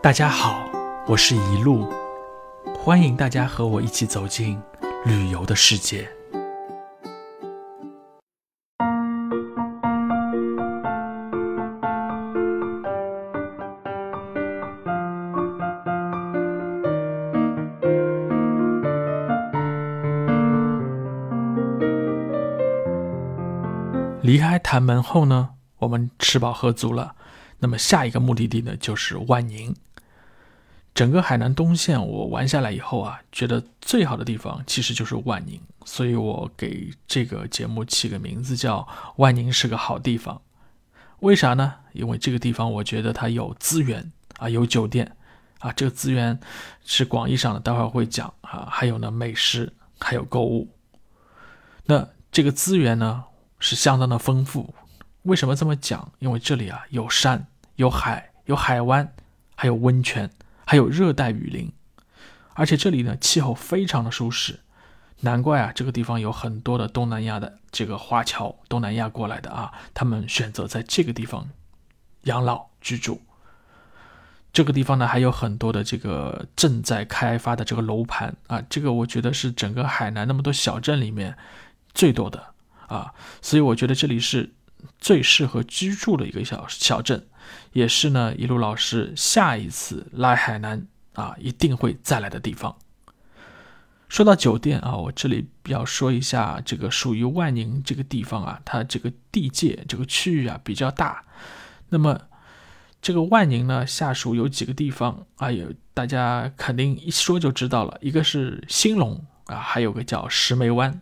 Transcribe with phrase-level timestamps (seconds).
[0.00, 0.70] 大家好，
[1.08, 1.92] 我是一路，
[2.78, 4.56] 欢迎大家和我一起走进
[5.04, 6.08] 旅游的世界。
[24.22, 27.16] 离开潭门后呢，我们吃饱喝足了，
[27.58, 29.74] 那么下一个目的地呢就是万宁。
[30.98, 38.84] 整个海南东线我玩下来以后啊，觉得最好的地方其实就是万宁，所以我给这个节目起个名字叫
[39.14, 40.42] “万宁是个好地方”。
[41.22, 41.72] 为啥呢？
[41.92, 45.16] 因为这个地方我觉得它有资源啊，有酒店
[45.60, 46.36] 啊，这个资源
[46.84, 50.68] 是广义上的，待会儿会讲啊，还有呢美食，还有购物。
[51.84, 53.22] 那这个资源呢？
[53.60, 54.74] 是相当的丰富，
[55.22, 56.10] 为什么这么讲？
[56.18, 57.46] 因为这里啊有山
[57.76, 59.12] 有海有海湾，
[59.54, 60.28] 还有温泉，
[60.70, 61.72] 还有热带雨林，
[62.52, 64.60] 而且这里呢气候非常的舒适，
[65.20, 71.48] 难怪啊这个地方有很多的东南亚的这个华侨，东南亚过来的啊，他们选择在这个地方
[72.24, 73.22] 养老居住。
[74.52, 81.34] 这个地方呢还有很多的这个正在开发的这个楼盘啊，这个我觉得是整个海南那么多小镇里面
[81.94, 82.52] 最多的。
[82.88, 84.52] 啊，所以我觉得这里是
[84.98, 87.26] 最适合居住的一个小小镇，
[87.72, 92.76] 也是呢一路老师下一次来海南啊一定会再来的地方。
[94.08, 101.24] 说到酒店啊，我这里要说一下这个属于万宁这个地方啊，它这个地界这个区域啊比较大。
[101.90, 102.18] 那么
[103.02, 111.00] 这个万宁呢下属有几个地方啊，有大家肯定一说就知道了，一个是兴隆啊，还有个叫石梅湾。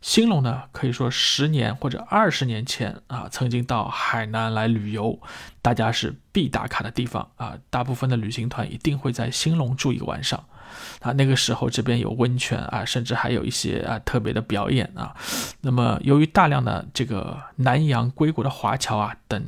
[0.00, 5.20] 兴隆呢，可以说十年或者二十年前啊，曾经到海南来旅游，
[5.60, 7.58] 大家是必打卡的地方啊。
[7.68, 10.42] 大部分的旅行团一定会在兴隆住一个晚上
[11.00, 11.10] 啊。
[11.12, 15.14] 那个时候这边有温泉啊，甚至还有一些啊特别的表演啊。
[15.62, 19.44] 那么由于大量的这个南洋归国的华侨啊等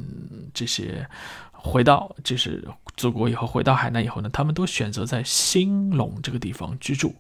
[0.53, 1.09] 这些
[1.53, 7.15] 回到就是祖国以后，回到海南以后呢，他们都选择在兴隆这个地方居住。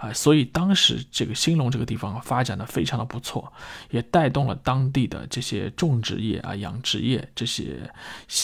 [0.00, 3.52] 啊，所以当时这个兴隆这个地方发展的非常的不错，
[3.90, 7.92] 也带动了当地的这些种植业啊、养殖业这些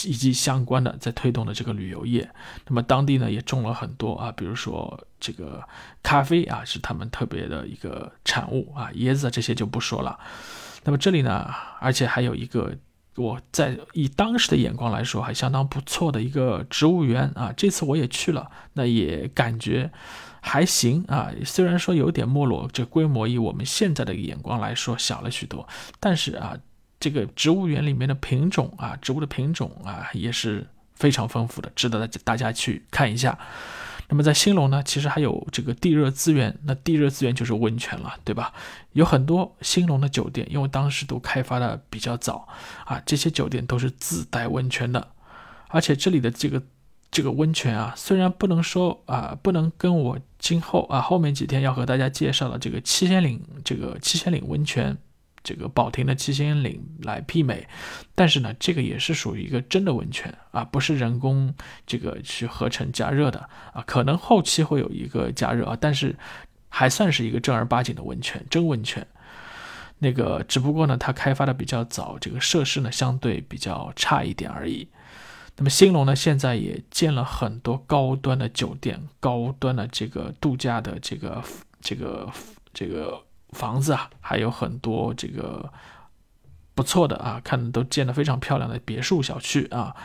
[0.05, 2.29] 以及相关的在推动的这个旅游业。
[2.67, 5.67] 那么当地呢也种了很多啊，比如说这个
[6.03, 10.19] 咖啡啊是他们特别的一个产物啊，椰子这些就不说了。
[10.83, 12.77] 那么这里呢，而且还有一个
[13.15, 19.91] 我在以当时的眼光来说还相当不错的一个植物园啊，这次我也去了，那也感觉。
[20.47, 25.67] 还行啊，虽然说有点没落，这规模以我们现在的眼光来说小了许多，
[25.99, 26.57] 但是啊，
[26.99, 30.65] 这个植物园里面的品种啊，植物的品种啊也是
[30.95, 33.37] 非常丰富的，值得大家去看一下。
[34.09, 38.53] 那么在兴隆呢，其实还有这个地热资源，那地热资源就是温泉了，对吧？
[38.93, 42.47] 有很多兴隆的酒店，因为当时都开发的比较早
[42.85, 45.09] 啊，这些酒店都是自带温泉的，
[45.67, 46.63] 而且这里的这个。
[47.09, 54.97] 这个温泉啊，虽然不能说啊，不能跟我今后啊后面几天要和大家介绍的这个七仙岭这个七仙岭温泉，
[55.43, 57.67] 这个宝亭的七仙岭来媲美，
[58.13, 61.53] 但是呢，这个也是属于一个真的温泉啊，不是人工
[61.85, 66.15] 这个去合成加热的啊，可能后期会有一个加热啊，但是
[66.69, 69.05] 还算是一个正儿八经的温泉，真温泉。
[69.99, 74.87] 那个只不过呢，它开发的比较早，这个设施呢相对比较差一点而已。
[75.57, 81.43] 那么兴隆呢，现在也建了很多高端的酒店、高端的这个度假的这个
[81.81, 82.31] 这个
[82.73, 85.67] 这个房子啊，还有很多这个
[86.75, 89.95] 不错的啊，看都建的非常漂亮的别墅小区啊，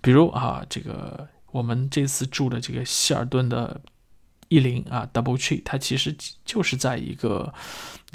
[0.00, 3.82] 比如啊，这个我们这次住的这个希尔顿的
[4.48, 7.52] 逸林啊，Double Tree，它其实就是在一个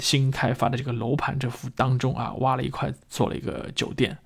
[0.00, 4.18] 新开发的这个楼盘这幅当中啊，挖了一块做了一个酒店。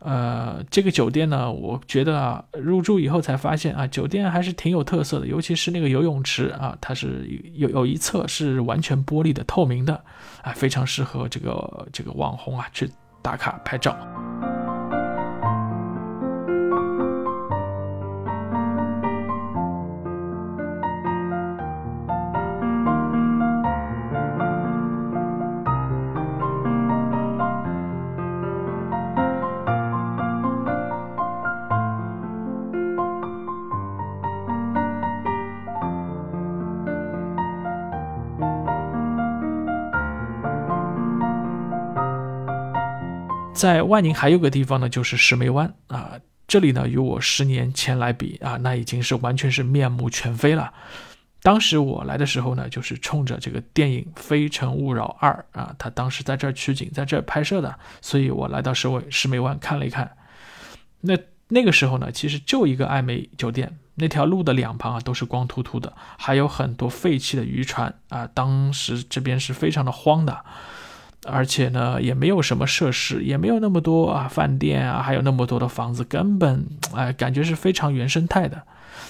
[0.00, 9.94] 呃，这个酒店呢，我觉得啊，入住以后才发现啊，酒店还是挺有特色的，尤其是那个游泳池啊，它是有有一侧是完全玻璃的、透明的，
[10.42, 12.88] 啊，非常适合这个这个网红啊去
[13.22, 13.96] 打卡拍照。
[43.58, 46.12] 在万宁还有个地方呢，就是石梅湾啊。
[46.46, 50.72] 这里呢，与我十年前来比啊，那已经是完全是面目全非了。
[51.42, 60.12] 当时我来的时候呢，就是冲着这个电影《非诚勿扰二》啊，他当时在这儿取景，在这儿拍摄的，所以我来到石尾石梅湾看了一看。
[61.00, 61.18] 那
[61.48, 68.26] 那个时候呢，其实就一个爱美酒店，那条路的两旁啊都是光秃秃的，还有很多废弃的渔船啊。
[68.32, 70.44] 当时这边是非常的荒的。
[71.30, 78.62] 而且呢，也没有什么设施，也没有那么多啊饭店啊，还有那么多的房子，根本哎，感觉是非常原生态的。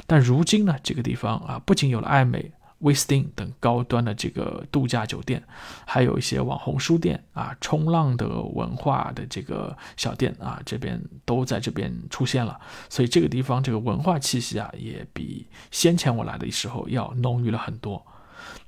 [0.06, 5.42] 但如今呢，这个地方啊，不仅有了艾美、威斯汀等高端的这个度假酒店，
[5.84, 12.58] 还有一些网红书店啊、冲浪的文化的这个小店啊，这边都在这边出现了。
[12.88, 18.04] 所以这个地方这个文化气息啊，也比先前我来的时候要浓郁了很多。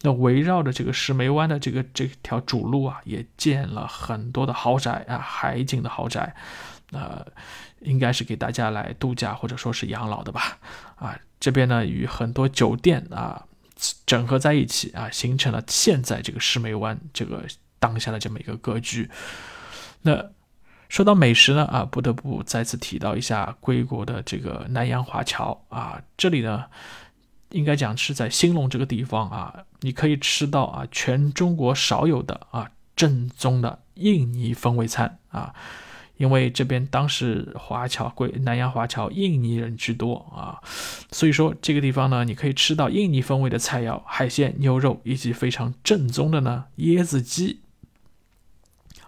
[0.02, 6.34] 那围绕着这个石梅湾的这个这条主路啊，也建了很多的豪宅啊，海景的豪宅，
[6.92, 7.26] 呃，
[7.80, 10.58] 应该是给大家来度假或者说是养老的吧？
[10.96, 13.44] 啊，这边呢与很多酒店啊
[14.06, 17.44] 整合在一起啊，形成了现在这个石梅湾这个
[17.78, 19.10] 当下的这么一个格局。
[20.02, 20.30] 那
[20.88, 26.64] 说到美食呢啊，不得不再次提到一下归国的这个南洋华侨啊，这里呢。
[27.50, 35.54] 应该讲是在兴隆这个地方啊，你可以吃到啊全中国少有的啊正宗的印尼风味餐啊，
[36.16, 40.62] 因为这边当时华侨贵南洋华侨印尼人居多啊，
[41.10, 47.60] 所以说这个地方呢，你可以吃到印尼风味的菜肴、海鲜、牛肉以及非常正宗的呢椰子鸡。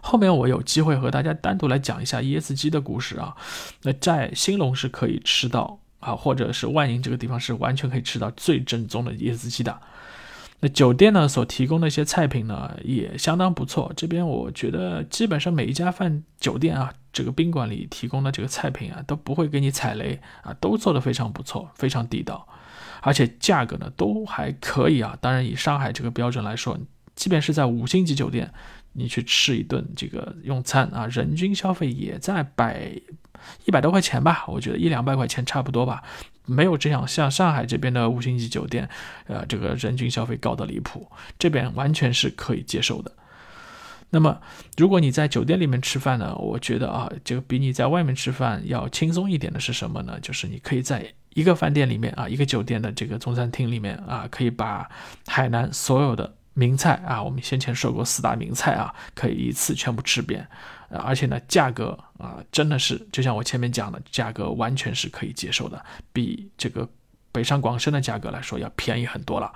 [0.01, 3.37] 后面我有机会和大家单独来讲一下椰子鸡的故事啊，
[3.83, 5.79] 那在兴隆是可以吃到。
[6.03, 9.81] 啊，或者是万宁这个地方是完全可以吃到最正宗的椰子鸡的。
[10.61, 13.93] 那酒店呢所提供的一些菜品呢也相当不错。
[13.97, 22.47] 这边我觉得基本上每一家饭酒店啊，这个宾馆里提供的这个菜品啊都不会给你踩雷啊，都做得非常不错，非常地道，
[23.01, 25.17] 而且价格呢都还可以啊。
[25.21, 26.79] 当然以上海这个标准来说，
[27.15, 28.53] 即便是在五星级酒店，
[28.93, 32.93] 你去吃一顿这个用餐啊，人均消费也在百。
[33.65, 36.03] 一百多块钱吧，我觉得一两百块钱差不多吧，
[36.47, 38.89] 没有这样像上海这边的五星级酒店，
[39.27, 43.13] 呃，这个人均消费高的离谱，这边完全是可以接受的。
[44.15, 44.39] 那么，
[44.77, 50.21] 如果你在酒店里面吃饭呢，我觉得啊，这个比你在外面吃饭要轻松一点的是什么呢？
[50.21, 54.87] 就是你可以在一个饭店里面啊，一个酒店的这个中餐厅里面啊，可以把
[55.27, 60.47] 海南所有的名菜啊，我们先前说过四大名菜啊，可以一次全部吃遍。
[60.99, 66.89] 而且呢，价格啊，真的是就像我前面讲的，价格完全是可以接受的，比这个
[67.31, 69.51] 北上广深的价格来说要便宜很多了。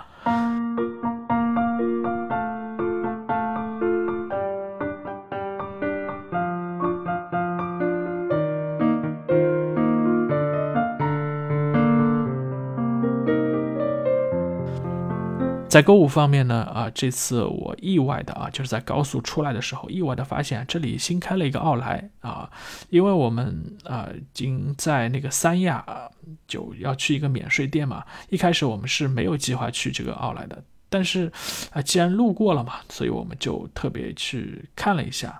[15.76, 22.50] 在购物方面呢，啊，这次我意外的啊，就是在高速出来的时候，意外的发现这里新开了一个奥莱啊，
[22.88, 26.08] 因为我们啊，已经在那个三亚啊
[26.48, 31.30] 就要去一个免税店嘛，一开始我们是没有计划去这个奥莱的，但是
[31.72, 35.38] 啊，既然路过了嘛，所以我们就特别去看了一下，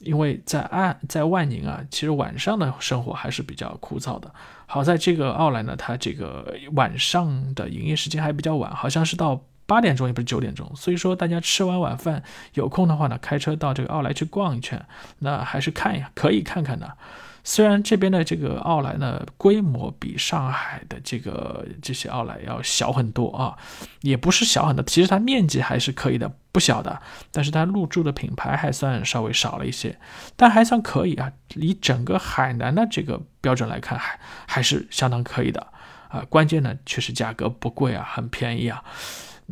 [0.00, 4.30] 因为在岸在万宁啊，其实晚上的生活还是比较枯燥的，
[4.66, 9.42] 好在这个奥莱呢，它这个晚上的营业时间还比较晚，好像是到。
[9.70, 12.20] 八点钟也不是九点钟，所以说大家吃完晚饭
[12.54, 14.84] 有空的话呢，开车到这个奥莱去逛一圈，
[15.20, 16.96] 那还是看一下，可以看看的。
[17.44, 23.56] 虽然这边的这个奥莱呢，规模比上海的这个这些奥莱要小很多啊，
[24.00, 27.00] 也不是小很多，其实它面积还是可以的，不小的。
[27.30, 29.96] 但是它入驻的品牌还算稍微少了一些，
[30.36, 31.30] 但还算可以啊。
[31.54, 35.68] 以整个海南的这个标准来看，还还是相当可以的
[36.08, 36.24] 啊。
[36.28, 38.82] 关键呢，确实价格不贵啊，很便宜啊。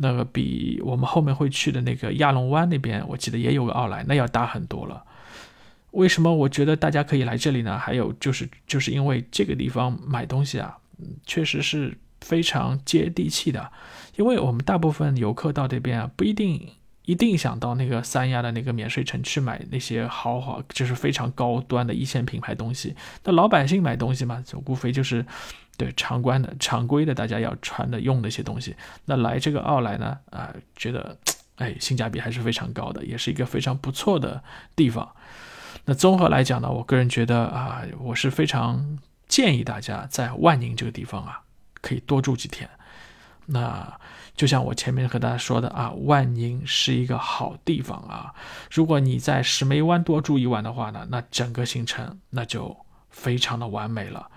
[0.01, 5.03] 那个比我们后面会去的那个亚龙湾那边，我记得也有个奥莱，那要大很多了。
[5.91, 7.77] 为什么我觉得大家可以来这里呢？
[7.77, 10.77] 还有就是，就是因为这个地方买东西啊，
[11.25, 13.71] 确实是非常接地气的。
[14.15, 16.69] 因为我们大部分游客到这边啊，不一定
[17.09, 22.95] 一定想到那个三亚的那个免税城去买那些豪华，就是非常高端的一线品牌东西。
[23.23, 25.25] 那老百姓买东西嘛，就无非就是。
[25.79, 28.75] 对常规的、常规的，大家要穿的、用的一些东西，
[29.05, 31.17] 那来这个奥莱呢，啊，觉得，
[31.55, 34.43] 哎，性价比还是非常高的，也是一个非常不错的
[34.75, 35.09] 地方。
[35.85, 38.99] 那综合来讲呢，我个人觉得啊，我是非常
[39.29, 41.43] 建议大家在万宁这个地方啊，
[41.79, 42.69] 可以多住几天。
[43.51, 43.99] 那
[44.35, 48.33] 就像我前面和大家说的啊，万宁是一个好地方啊。
[48.71, 52.75] 如果你在石梅湾多住一晚的话呢，那整个行程那就
[53.09, 54.29] 非常的完美了。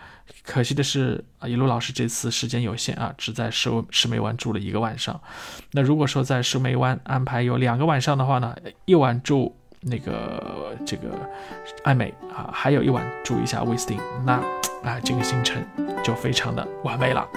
[0.43, 5.21] 可惜的是啊，一路老师这次时间有限啊，只在石石梅湾住了一个晚上。
[5.73, 11.11] 那如果说在石梅湾安排有两个晚上的话呢，一晚住那个这个
[11.85, 14.35] 艾美啊，还有一晚住一下威斯汀，那
[14.83, 15.63] 啊这个行程
[16.03, 17.29] 就非常的完美了。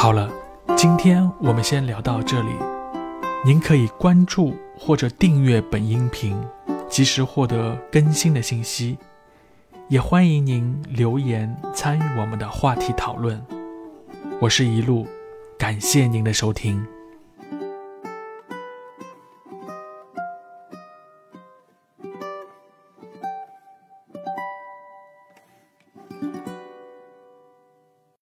[0.00, 0.30] 好了，
[0.78, 2.48] 今天我们先聊到这里。
[3.44, 6.42] 您可以关注或者订阅本音频，
[6.88, 8.96] 及时获得更新的信息。
[9.88, 13.44] 也欢迎您留言参与我们的话题讨论。
[14.40, 15.06] 我是一路，
[15.58, 16.82] 感谢您的收听。